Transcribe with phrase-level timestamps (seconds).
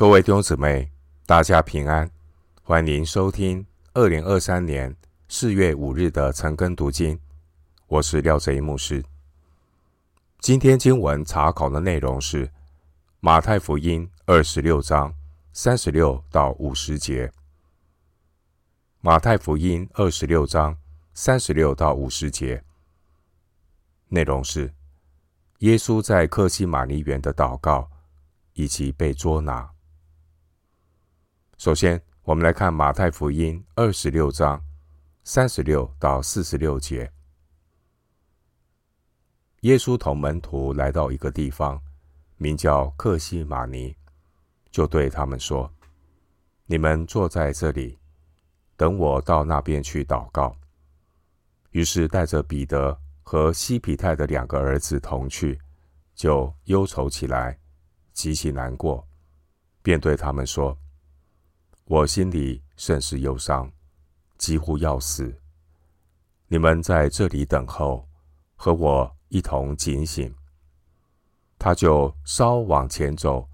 [0.00, 0.90] 各位弟兄姊妹，
[1.26, 2.10] 大家平安，
[2.62, 4.96] 欢迎收听二零二三年
[5.28, 7.20] 四月五日的晨更读经。
[7.86, 9.04] 我是廖贼牧师。
[10.38, 12.50] 今天经文查考的内容是
[13.20, 15.14] 马太福音二十六章
[15.52, 17.30] 三十六到五十节。
[19.02, 20.74] 马太福音二十六章
[21.12, 22.64] 三十六到五十节
[24.08, 24.72] 内容是
[25.58, 27.90] 耶稣在客西马尼园的祷告
[28.54, 29.70] 以及被捉拿。
[31.60, 34.58] 首先，我们来看马太福音二十六章
[35.24, 37.12] 三十六到四十六节。
[39.60, 41.78] 耶稣同门徒来到一个地方，
[42.38, 43.94] 名叫克西马尼，
[44.70, 45.70] 就对他们说
[46.64, 47.98] ：“你们坐在这里，
[48.74, 50.56] 等我到那边去祷告。”
[51.72, 55.60] 于是带着彼得和西皮泰的两个儿子同去，
[56.14, 57.60] 就忧愁起来，
[58.14, 59.06] 极其难过，
[59.82, 60.74] 便对他们说。
[61.90, 63.68] 我心里甚是忧伤，
[64.38, 65.36] 几乎要死。
[66.46, 68.08] 你们在这里等候，
[68.54, 70.32] 和我一同警醒。
[71.58, 73.44] 他就稍往前走，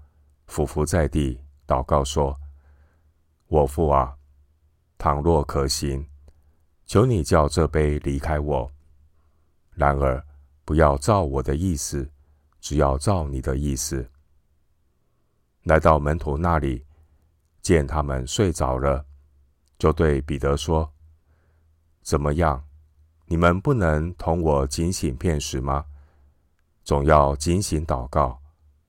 [0.45, 2.39] 俯伏在地，祷告说
[3.49, 4.15] ：“我父啊，
[4.99, 6.07] 倘若可行，
[6.85, 8.71] 求你叫这杯离开我。
[9.71, 10.23] 然而
[10.63, 12.07] 不要照我的意思，
[12.59, 14.07] 只要照你的意思。”
[15.65, 16.85] 来到门徒那里。
[17.67, 19.05] 见他们睡着了，
[19.77, 20.93] 就对彼得说
[22.01, 22.65] ：“怎么样？
[23.25, 25.85] 你们不能同我警醒片时吗？
[26.85, 28.41] 总要警醒祷告，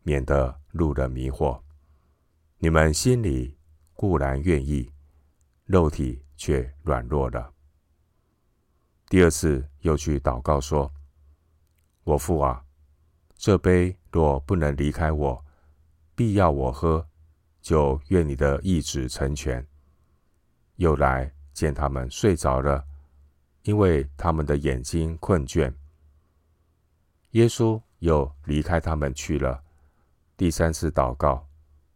[0.05, 1.61] 免得入了迷惑。
[2.59, 3.59] 你们心里
[3.95, 4.93] 固然愿意，
[5.65, 7.53] 肉体却软弱了。”
[9.11, 10.89] 第二次又去祷告说
[12.05, 12.65] ：“我父啊，
[13.37, 15.45] 这杯若不能离开我，
[16.15, 17.05] 必要我喝。”
[17.61, 19.67] 就愿你的意志成全。
[20.77, 22.85] 又来见他们睡着了，
[23.63, 25.73] 因为他们的眼睛困倦。
[27.33, 29.63] 耶稣又离开他们去了。
[30.37, 31.47] 第三次祷告，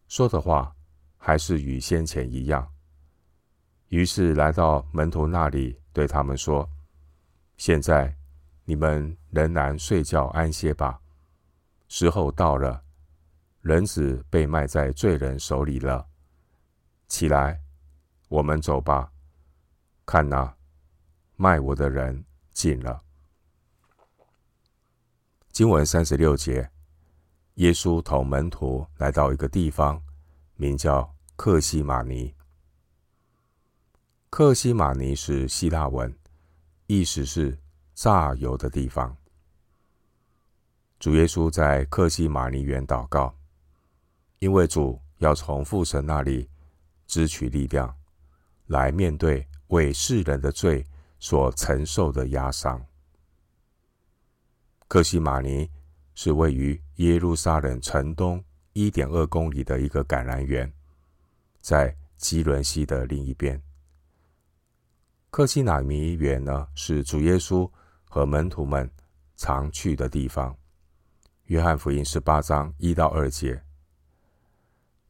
[0.09, 0.75] 说的话
[1.17, 2.69] 还是与先前一样。
[3.89, 6.69] 于是来到门徒那里，对他们说
[7.57, 8.15] ：“现在
[8.65, 11.01] 你们仍然睡觉安歇吧，
[11.89, 12.83] 时候到了。”
[13.63, 16.09] 人子被卖在罪人手里了，
[17.07, 17.63] 起来，
[18.29, 19.13] 我们走吧。
[20.05, 20.57] 看哪，
[21.37, 23.05] 卖我的人近了。
[25.53, 26.73] 经文三十六节，
[27.55, 30.03] 耶稣同门徒来到一个地方，
[30.57, 32.35] 名叫克西马尼。
[34.29, 36.13] 克西马尼是希腊文，
[36.89, 37.57] 意思是
[37.95, 39.17] 榨油的地方。
[40.99, 43.33] 主耶稣在克西马尼园祷告。
[44.43, 46.51] 因为主要从父神那里
[47.07, 47.97] 支取力量，
[48.67, 50.85] 来面对为世人的罪
[51.21, 52.85] 所承受的压伤。
[54.89, 55.71] 克西马尼
[56.17, 60.73] 是位于耶路撒冷城东一点二公里的一个橄榄园，
[61.61, 63.63] 在基伦溪的另一边。
[65.31, 67.71] 克西马尼园呢，是主耶稣
[68.11, 68.91] 和门徒们
[69.37, 70.53] 常去的地方。
[71.45, 73.63] 约翰福音十八章一到二节。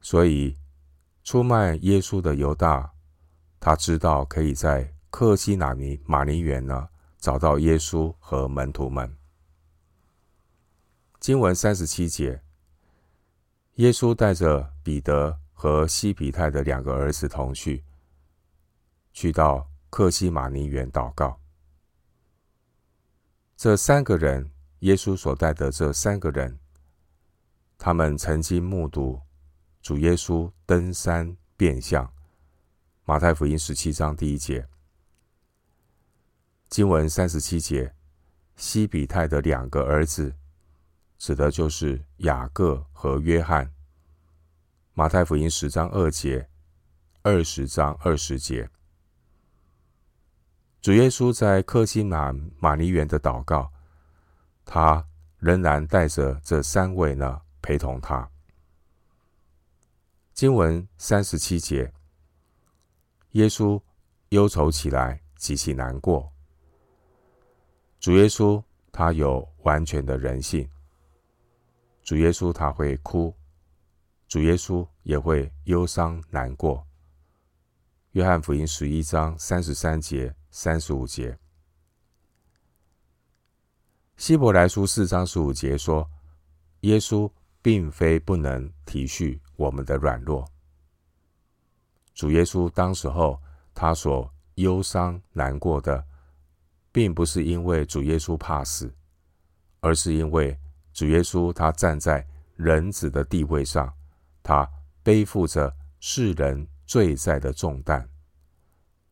[0.03, 0.57] 所以，
[1.23, 2.91] 出卖耶稣的犹大，
[3.57, 9.15] 他知道可以在克西马尼马尼园呢找到耶稣和门徒们。
[11.21, 12.43] 经文三十七节，
[13.75, 17.85] 耶稣带着彼得和西庇太的两个儿子同去，
[19.13, 21.39] 去到克西马尼园祷告。
[23.55, 26.59] 这三个人，耶稣所带的这三个人，
[27.77, 29.21] 他们曾经目睹。
[29.83, 32.09] 主耶稣登山变像，
[33.03, 34.65] 马太福音十七章第一节，
[36.69, 37.93] 经文三十七节，
[38.55, 40.33] 西比泰的两个儿子，
[41.17, 43.73] 指的就是雅各和约翰。
[44.93, 46.47] 马太福音十章二节，
[47.21, 48.69] 二十章二十节，
[50.81, 53.69] 主耶稣在克西马马尼园的祷告，
[54.63, 55.05] 他
[55.39, 58.29] 仍然带着这三位呢陪同他。
[60.33, 61.93] 经文三十七节，
[63.33, 63.79] 耶稣
[64.29, 66.33] 忧愁起来，极其难过。
[67.99, 70.67] 主耶稣他有完全的人性，
[72.01, 73.31] 主耶稣他会哭，
[74.27, 76.83] 主耶稣也会忧伤难过。
[78.13, 81.37] 约翰福音十一章三十三节、三十五节，
[84.17, 86.09] 希伯来书四章十五节说，
[86.81, 87.31] 耶稣
[87.61, 90.45] 并非不能体恤我们的软弱。
[92.13, 93.41] 主耶稣当时候
[93.73, 96.05] 他所忧伤难过的，
[96.91, 98.93] 并不是因为主耶稣怕死，
[99.79, 100.59] 而是因为
[100.91, 102.27] 主耶稣他站在
[102.57, 103.91] 人子的地位上，
[104.43, 104.69] 他
[105.01, 108.07] 背负着世人罪在的重担，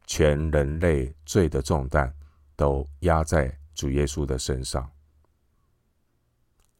[0.05, 2.13] 全人类罪的重担
[2.55, 4.91] 都压在主耶稣的身上。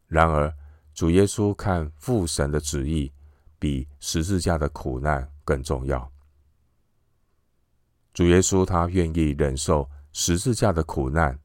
[0.08, 0.54] 然而，
[0.94, 3.12] 主耶稣看父神的旨意
[3.62, 6.12] 比十字架的苦难更重要。
[8.12, 11.40] 主耶稣他愿意忍受十字架的苦难，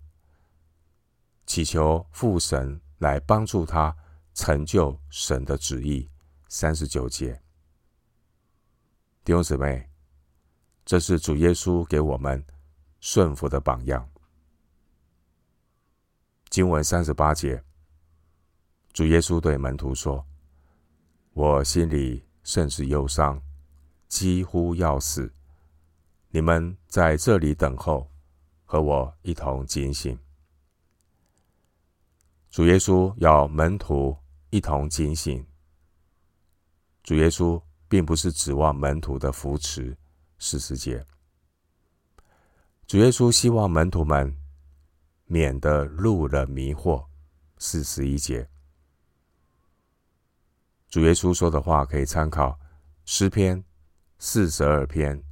[1.45, 3.95] 祈求父神来帮助他
[4.33, 6.09] 成就神的旨意。
[6.49, 7.39] 三十九节，
[9.23, 9.91] 弟兄姊妹，
[10.87, 12.43] 这是主耶稣给我们
[12.99, 14.09] 顺服的榜样。
[16.49, 17.63] 经文三十八节，
[18.95, 20.25] 主耶稣对门徒说
[21.37, 23.43] ：“我心里甚是忧伤，
[24.09, 25.31] 几乎要死。
[26.31, 28.11] 你们在这里等候，
[28.65, 30.19] 和我一同警醒。”
[32.49, 34.17] 主耶稣要门徒
[34.49, 35.47] 一同警醒。
[37.03, 39.95] 主耶稣并不是指望门徒的扶持，
[40.39, 41.05] 四十节。
[42.87, 44.35] 主耶稣希望门徒们
[45.27, 47.05] 免得入了迷惑，
[47.59, 48.49] 四十一节。
[50.97, 52.59] 主耶稣说的话可以参考
[53.05, 53.63] 诗篇
[54.19, 55.23] 四十二篇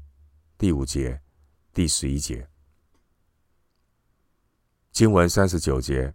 [0.59, 1.19] 第五节、
[1.73, 2.47] 第十一节。
[4.93, 6.13] 经文三十九节，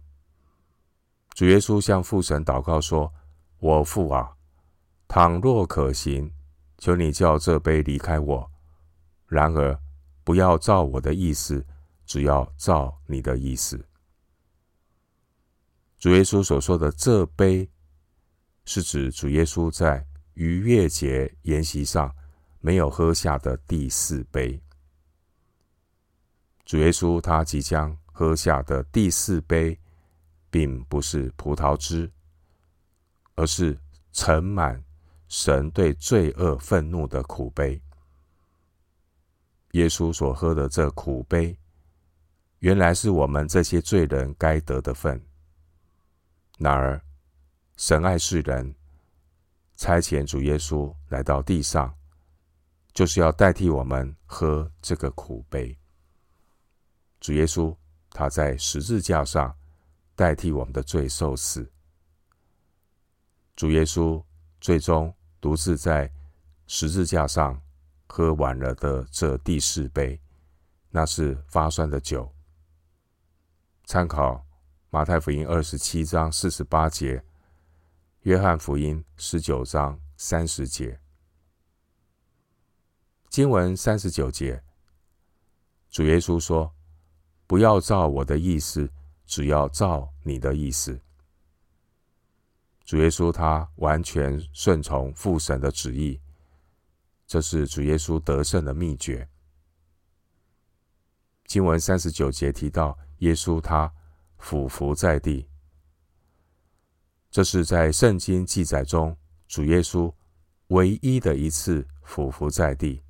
[1.30, 3.12] 主耶稣向父神祷告说
[3.58, 4.36] ：“我父啊。”
[5.08, 6.32] 倘若可行，
[6.78, 8.48] 求你叫这杯离开我；
[9.26, 9.76] 然而
[10.22, 11.66] 不要照我的意思，
[12.06, 13.84] 只要照你的意思。
[15.98, 17.68] 主耶稣所说的这杯，
[18.64, 22.14] 是指主耶稣在逾越节筵席上
[22.60, 24.60] 没有喝下的第四杯。
[26.64, 29.78] 主耶稣他即将喝下的第四杯，
[30.50, 32.10] 并不是葡萄汁，
[33.34, 33.78] 而是
[34.12, 34.82] 盛满。
[35.32, 37.80] 神对罪恶愤怒的苦杯，
[39.74, 41.56] 耶稣所喝的这苦杯，
[42.58, 45.24] 原来是我们这些罪人该得的份。
[46.58, 47.00] 然而，
[47.80, 48.74] 神爱世人，
[49.78, 51.96] 差遣主耶稣来到地上，
[52.92, 55.74] 就是要代替我们喝这个苦杯。
[57.20, 57.74] 主耶稣
[58.10, 59.56] 他在十字架上
[60.14, 61.72] 代替我们的罪受死。
[63.56, 64.22] 主耶稣
[64.60, 65.10] 最终。
[65.40, 66.12] 独自在
[66.66, 67.58] 十字架上
[68.06, 70.20] 喝完了的这第四杯，
[70.90, 72.30] 那是发酸的酒。
[73.86, 74.46] 参考
[74.90, 77.24] 马太福音二十七章四十八节，
[78.24, 81.00] 约翰福音十九章三十节。
[83.30, 84.62] 经文三十九节，
[85.88, 86.70] 主耶稣说
[87.48, 88.92] ：“不要照我的意思，
[89.24, 91.00] 只要照你的意思。”
[92.84, 96.20] 主耶稣他完全顺从父神的旨意，
[97.26, 99.26] 这是主耶稣得胜的秘诀。
[101.46, 103.90] 经文三十九节提到耶稣他
[104.36, 105.48] 俯伏在地，
[107.30, 109.16] 这是在圣经记载中
[109.46, 110.12] 主耶稣
[110.68, 113.02] 唯一的一次俯伏在地，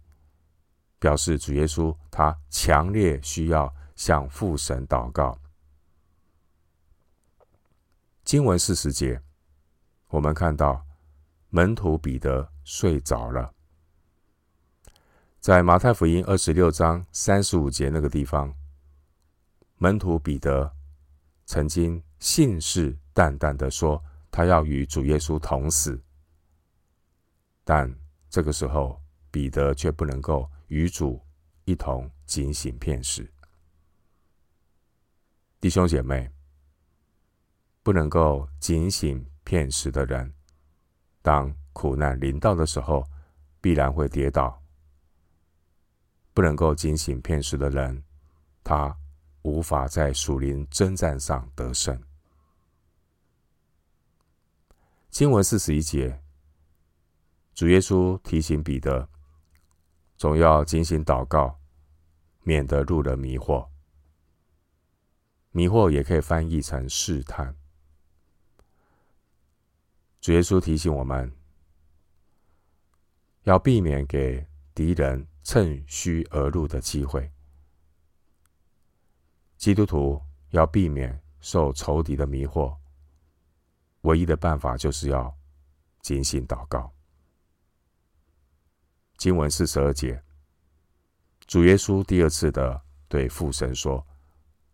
[0.98, 5.38] 表示主耶稣他强烈需要向父神祷告。
[8.24, 9.22] 经文四十节。
[10.10, 10.84] 我们看到
[11.50, 13.54] 门徒彼得睡着了，
[15.38, 18.52] 在马太福音二十六章三十五节那个地方，
[19.76, 20.74] 门徒彼得
[21.46, 26.02] 曾经信誓旦旦的说他要与主耶稣同死，
[27.64, 27.92] 但
[28.28, 31.20] 这个时候彼得却不能够与主
[31.64, 33.30] 一同警醒片时，
[35.60, 36.30] 弟兄姐妹
[37.82, 39.24] 不能够警醒。
[39.42, 40.32] 片时的人，
[41.22, 43.04] 当苦难临到的时候，
[43.60, 44.62] 必然会跌倒。
[46.32, 48.04] 不能够警醒片时的人，
[48.62, 48.96] 他
[49.42, 52.00] 无法在属灵征战上得胜。
[55.10, 56.22] 经文四十一节，
[57.52, 59.08] 主耶稣提醒彼得，
[60.16, 61.58] 总要警醒祷告，
[62.44, 63.68] 免得入了迷惑。
[65.50, 67.56] 迷惑也可以翻译成试探。
[70.20, 71.36] 主耶稣提醒我们，
[73.42, 77.32] 要避免给敌人趁虚而入的机会。
[79.56, 82.78] 基督徒要避免受仇敌的迷惑，
[84.02, 85.36] 唯一的办法就是要
[86.00, 86.92] 警醒祷告。
[89.16, 90.22] 经文四十二节，
[91.46, 94.06] 主耶稣第二次的对父神说：“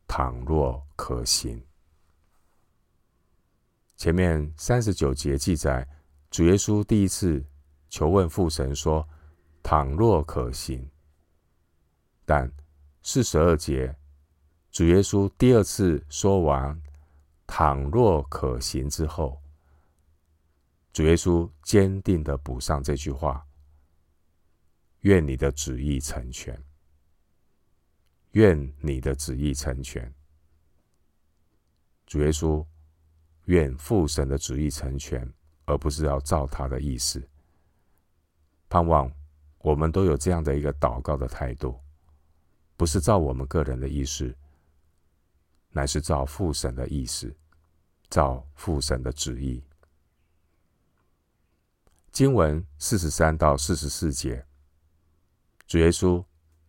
[0.07, 1.61] 倘若可行。”
[3.97, 5.89] 前面三十九节记载，
[6.31, 7.45] 主耶稣第一次
[7.89, 9.09] 求问父神说
[9.65, 10.89] ：“倘若可行。”
[12.25, 12.53] 但
[13.03, 13.97] 四十二节，
[14.71, 16.81] 主耶稣第二次说完
[17.47, 19.41] “倘若可行”之后，
[20.93, 23.47] 主耶稣坚定的补上这句话
[25.03, 26.61] ：“愿你的旨意成全。”
[28.33, 30.13] 愿你的旨意成全。
[32.07, 32.63] 主耶稣
[33.47, 35.33] 愿父神的旨意成全，
[35.65, 37.27] 而不是要照他的意思。
[38.69, 39.11] 盼望
[39.59, 41.81] 我们都有这样的一个祷告的态度。
[42.77, 44.37] 不是照我们个人的意思，
[45.77, 47.37] 乃是照父神的意思，
[48.09, 49.63] 照父神的旨意。
[52.11, 54.47] 经文四十三到四十四节，
[55.67, 56.25] 主耶稣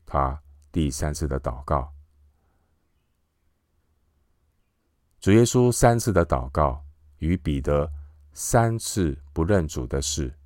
[0.05, 1.93] 他第三次的祷告，
[5.21, 6.83] 主耶稣三次的祷告
[7.19, 7.89] 与彼得
[8.33, 10.37] 三次不认主的事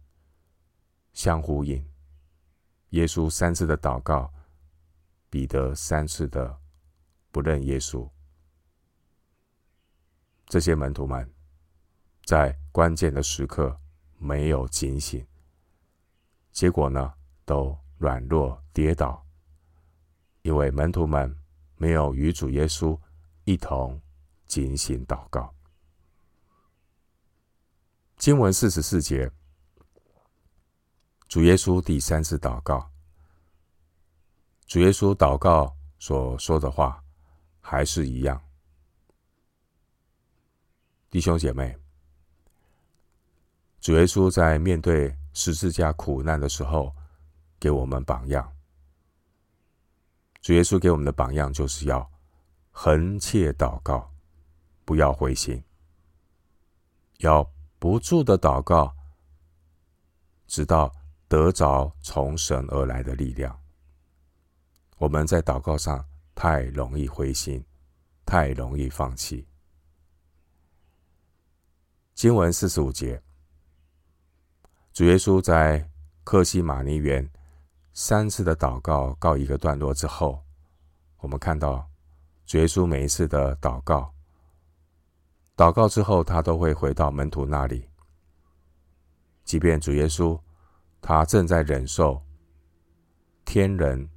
[1.13, 1.83] 相呼应。
[2.89, 4.31] 耶稣三次的祷告。
[5.31, 6.59] 彼得三次的
[7.31, 8.07] 不认耶稣，
[10.51, 11.33] 这些门徒们
[12.25, 13.79] 在关键的时刻
[14.17, 15.25] 没有警醒，
[16.51, 17.13] 结果呢，
[17.45, 19.25] 都软弱跌倒，
[20.41, 21.33] 因为门徒们
[21.77, 22.99] 没有与主耶稣
[23.45, 23.97] 一同
[24.45, 25.55] 警醒祷告。
[28.17, 29.31] 经文四十四节，
[31.29, 32.91] 主耶稣第三次祷告。
[34.65, 37.01] 主耶稣祷告所说的话
[37.61, 38.43] 还是一样，
[41.11, 41.77] 弟兄姐妹，
[43.81, 46.95] 主耶稣在面对十字架苦难的时候，
[47.59, 48.49] 给我们榜样。
[50.39, 52.09] 主耶稣给我们的榜样就是要
[52.71, 54.09] 恒切祷告，
[54.85, 55.61] 不要灰心，
[57.17, 57.45] 要
[57.77, 58.95] 不住的祷告，
[60.47, 60.89] 直到
[61.27, 63.61] 得着从神而来的力量。
[64.97, 67.61] 我们在祷告上太容易灰心，
[68.25, 69.45] 太容易放弃。
[72.21, 73.19] 经文四十五节，
[74.93, 75.89] 主耶稣在
[76.23, 77.27] 克西马尼园
[77.93, 80.39] 三次的祷告告一个段落之后，
[81.17, 81.83] 我们看到
[82.45, 84.13] 主耶稣每一次的祷告，
[85.57, 87.89] 祷告之后他都会回到门徒那里，
[89.43, 90.39] 即便主耶稣
[91.01, 92.21] 他正在忍受
[93.43, 94.07] 天人。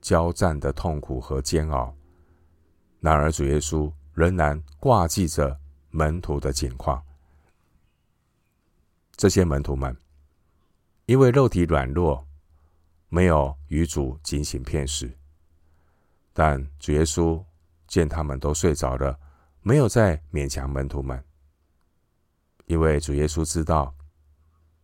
[0.00, 1.92] 交战的痛苦和煎熬，
[3.00, 5.58] 然而主耶稣仍然挂记着
[5.90, 7.02] 门徒的景况。
[9.20, 9.94] 这些门徒们
[11.04, 12.26] 因为肉体软弱，
[13.10, 15.14] 没有与主进行片时，
[16.32, 17.44] 但主耶稣
[17.86, 19.20] 见他们都睡着了，
[19.60, 21.22] 没有再勉强门徒们，
[22.64, 23.94] 因为主耶稣知道，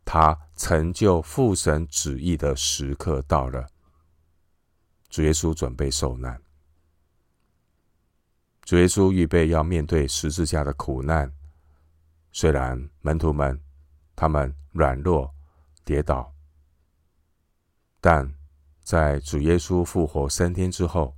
[0.05, 3.67] 他成就父神旨意的时刻到了。
[5.09, 6.39] 主耶稣准备受难，
[8.65, 11.33] 主耶稣预备要面对十字架的苦难。
[12.33, 13.59] 虽然门徒们
[14.17, 15.33] 他们软弱
[15.85, 16.35] 跌倒，
[18.01, 18.35] 但
[18.83, 21.15] 在主耶稣复活升天之后，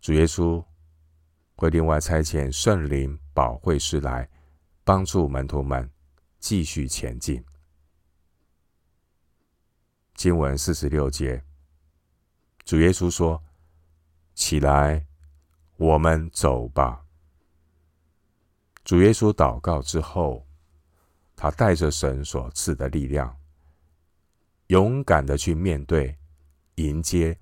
[0.00, 0.64] 主耶稣
[1.54, 4.28] 会另外差遣圣灵保惠师来
[4.82, 5.90] 帮助门徒们
[6.38, 7.44] 继续前进。
[10.14, 11.44] 经文四十六节。
[12.64, 13.44] 主耶稣说
[14.34, 15.06] ：“起来，
[15.76, 17.04] 我们走吧。”
[18.82, 20.45] 主耶稣祷告之后，
[21.36, 23.38] 他带着神所赐的力量，
[24.68, 26.18] 勇敢的去面对、
[26.76, 27.38] 迎接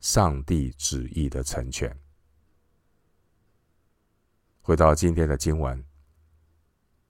[0.00, 1.96] 上帝旨意的成全。
[4.60, 5.80] 回到今天的经文，《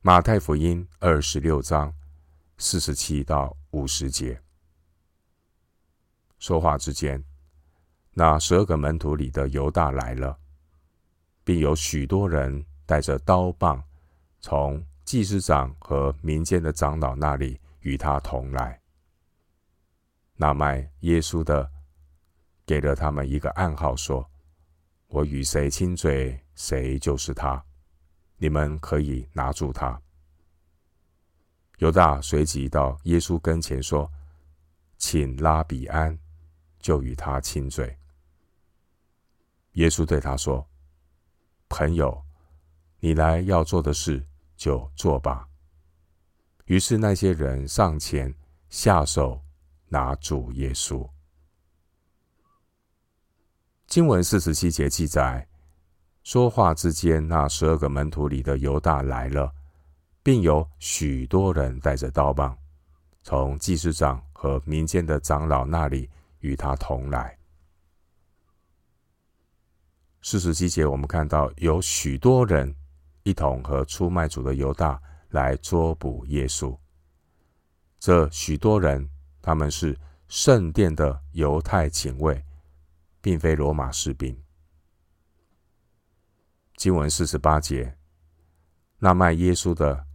[0.02, 1.92] 马太福音》二十六章
[2.58, 4.42] 四十七到五十节，
[6.38, 7.24] 说话之间。
[8.12, 10.38] 那十二个门徒里的犹大来了，
[11.44, 13.82] 并有许多人带着刀棒，
[14.40, 18.78] 从祭司长和民间的长老那里与他同来。
[20.34, 21.70] 那卖耶稣的
[22.66, 24.28] 给了他们一个暗号，说
[25.06, 27.64] ：“我与谁亲嘴，谁就是他。
[28.36, 30.02] 你们可以拿住他。”
[31.78, 34.10] 犹大随即到耶稣跟前说
[34.98, 36.18] ：“请拉比安。”
[36.80, 37.96] 就与他亲嘴。
[39.72, 40.68] 耶稣对他说
[41.68, 42.24] ：“朋友，
[42.98, 45.48] 你来要做的事就做吧。”
[46.66, 48.34] 于是那些人上前
[48.68, 49.40] 下手
[49.88, 51.08] 拿主耶稣。
[53.86, 55.46] 经文四十七节记载，
[56.24, 59.54] 说话之间，那十二个门徒里的犹大来了，
[60.24, 62.58] 并有许多人带着刀棒，
[63.22, 66.10] 从祭司长和民间的长老那里
[66.40, 67.38] 与他同来。
[70.20, 72.74] 四十七节，我们看到有许多人
[73.26, 76.78] 一同和出卖主的犹大来捉捕耶稣。
[77.98, 79.10] 这许多人，
[79.42, 82.40] 他们是圣殿的犹太警卫，
[83.20, 84.40] 并非罗马士兵。
[86.76, 87.98] 经文四十八节，
[88.96, 90.06] 那卖耶稣的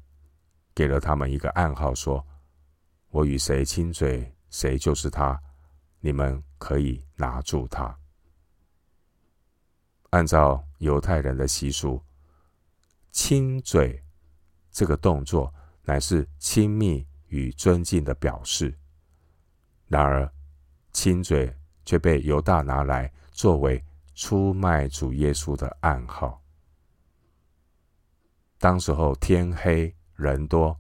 [0.73, 2.25] 给了他们一个暗号，说
[3.11, 5.37] ：“我与谁亲嘴，谁就是他，
[5.99, 7.93] 你们可以拿住他。”
[10.11, 12.01] 按照犹太人的习俗，
[13.11, 14.03] 亲嘴
[14.71, 15.53] 这个动作
[15.83, 18.77] 乃是亲密与尊敬的表示。
[19.87, 20.31] 然而，
[20.91, 21.53] 亲嘴
[21.85, 23.83] 却被犹大拿来作为
[24.15, 26.41] 出卖主耶稣的暗号。
[28.57, 30.79] 当时候天黑人多，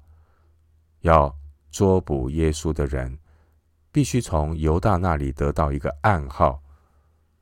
[1.01, 1.35] 要
[1.69, 3.17] 捉捕耶稣的人，
[3.91, 6.61] 必须从犹大那里得到一个暗号，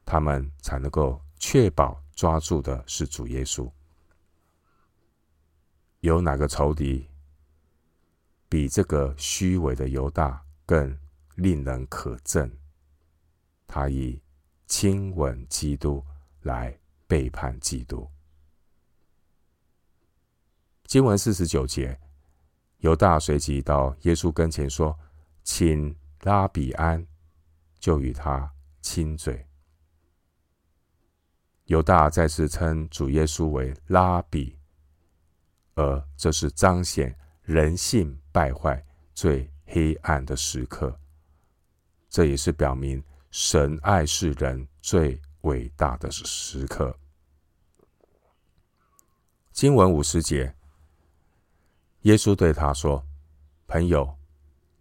[0.06, 1.22] 他们才能够。
[1.42, 3.72] 确保抓住的是主耶稣。
[6.02, 7.10] 有哪个仇敌
[8.48, 10.98] 比这个虚伪的犹大更
[11.36, 12.52] 令人可憎？
[13.68, 14.22] 他以
[14.66, 16.04] 亲吻基督
[16.42, 18.10] 来背叛基督。
[20.86, 22.00] 经文四十九节，
[22.78, 24.98] 犹大随即到耶稣跟前说
[25.44, 27.06] ：“请拉比安，
[27.78, 28.52] 就与他
[28.82, 29.48] 亲嘴。”
[31.66, 34.59] 犹大再次称主耶稣为拉比，
[35.76, 38.84] 而这是彰显人性败坏
[39.14, 41.00] 最黑暗的时刻。
[42.10, 46.98] 这也是表明神爱世人最伟大的时刻。
[49.52, 50.56] 经文五十节，
[52.02, 53.04] 耶稣对他说
[53.68, 54.18] ：“朋友，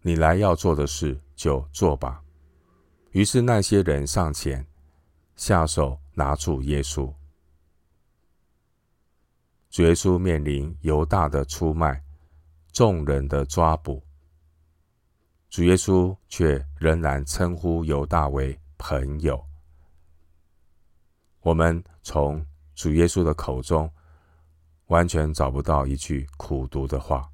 [0.01, 2.23] 你来要做的事就做吧。”
[3.11, 4.65] 于是那些人上前
[5.35, 5.99] 下手。
[6.19, 7.13] 拿住耶稣，
[9.69, 12.03] 主耶稣面临犹大的出卖，
[12.71, 14.03] 众人的抓捕，
[15.49, 19.45] 主耶稣却仍然称呼犹大为朋友。
[21.41, 23.89] 我们从主耶稣的口中
[24.87, 27.29] 完全找不到一句苦毒的话，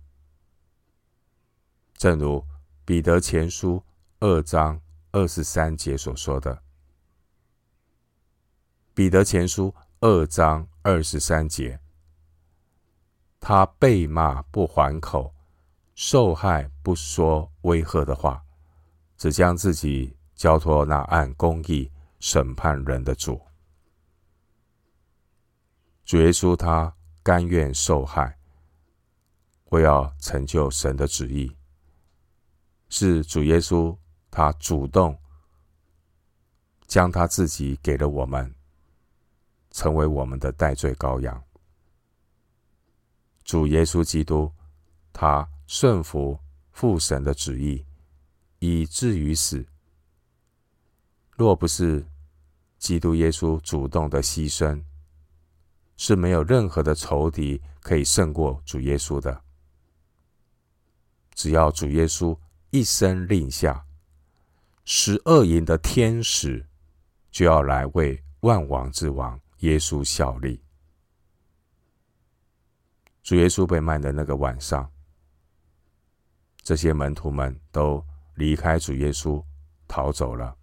[1.93, 2.45] 正如
[2.83, 3.81] 彼得前书
[4.19, 6.61] 二章二十三节所说的。
[8.93, 11.79] 彼得前书二章二十三节，
[13.47, 15.31] 他被骂不还口，
[15.93, 18.43] 受害不说威吓的话，
[19.17, 23.39] 只将自己交托那按公义审判人的主。
[26.05, 28.35] 主耶稣他甘愿受害，
[29.65, 31.55] 为要成就神的旨意。
[32.89, 33.95] 是主耶稣
[34.31, 35.15] 他主动
[36.87, 38.51] 将他自己给了我们。
[39.69, 41.43] 成为我们的代罪羔羊，
[43.45, 44.51] 主耶稣基督，
[45.13, 46.37] 他顺服
[46.71, 47.85] 父神的旨意，
[48.59, 49.65] 以至于死。
[51.37, 52.05] 若不是
[52.79, 54.83] 基督耶稣主动的牺牲，
[55.95, 59.43] 是没有任何的仇敌可以胜过主耶稣的。
[61.35, 62.37] 只要主耶稣
[62.71, 63.85] 一声令下，
[64.85, 66.65] 十二营的天使
[67.29, 69.39] 就要来为万王之王。
[69.59, 70.64] 耶稣效力。
[73.25, 74.87] 主耶稣被卖的那个晚上，
[76.61, 79.43] 这些门徒们都离开主耶稣，
[79.87, 80.55] 逃走了。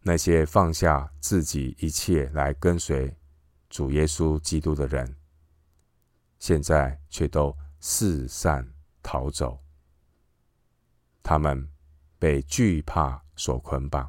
[0.00, 3.12] 那些放下自己一切来跟随
[3.68, 5.12] 主耶稣基督的人，
[6.38, 8.64] 现在却都四散
[9.02, 9.58] 逃走。
[11.20, 11.68] 他们
[12.16, 14.08] 被惧怕所捆绑。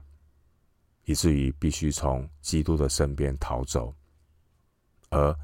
[1.06, 3.96] 以至于必须从基督的身边逃走，
[5.10, 5.36] 而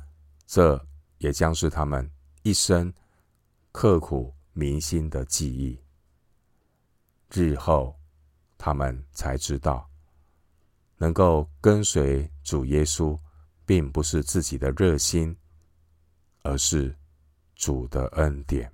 [0.48, 0.76] 这
[1.22, 2.10] 也将是他们
[2.42, 2.92] 一生
[3.72, 5.80] 刻骨铭心的记忆。
[7.30, 7.96] 日后，
[8.58, 9.88] 他们才知道，
[10.98, 13.18] 能够跟随主耶稣，
[13.68, 15.38] 并不是自己的热心，
[16.42, 16.94] 而是
[17.56, 18.70] 主的恩典。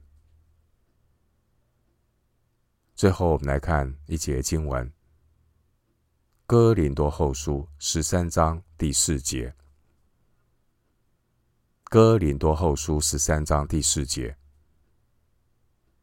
[2.96, 4.90] 最后，我们来看一节经文。
[6.46, 9.54] 哥林多后书十三章第四节。
[11.90, 14.36] 哥林多后书十三章第四节，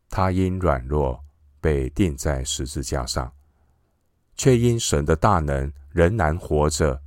[0.08, 1.22] 他因软弱
[1.60, 3.30] 被钉在十字架上，
[4.34, 7.02] 却因神的大能仍然活着。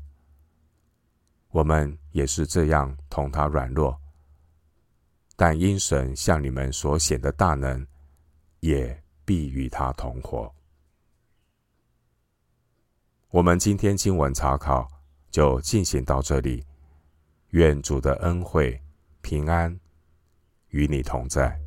[1.49, 3.99] 我们也是这样同他软弱，
[5.35, 7.87] 但因神向你们所显的大能，
[8.59, 10.53] 也必与他同活。
[13.29, 14.87] 我们今天经文查考
[15.31, 16.63] 就进行到这里，
[17.57, 18.79] 愿主的恩惠
[19.21, 19.75] 平安
[20.69, 21.66] 与你同在。